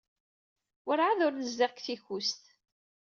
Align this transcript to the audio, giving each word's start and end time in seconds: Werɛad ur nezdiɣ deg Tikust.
Werɛad 0.85 1.19
ur 1.25 1.33
nezdiɣ 1.35 1.71
deg 1.71 1.81
Tikust. 1.85 2.41